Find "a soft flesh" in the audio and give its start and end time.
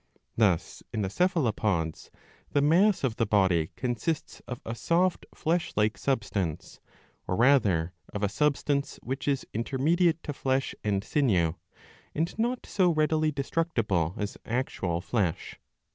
4.65-5.73